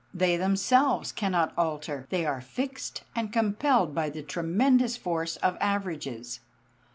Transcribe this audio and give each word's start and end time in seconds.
They 0.15 0.35
themselves 0.35 1.11
cannot 1.11 1.53
alter; 1.55 2.07
they 2.09 2.25
are 2.25 2.41
fixed 2.41 3.03
and 3.15 3.31
compelled 3.31 3.93
by 3.93 4.09
the 4.09 4.23
tremendous 4.23 4.97
force 4.97 5.35
of 5.35 5.57
averages. 5.61 6.39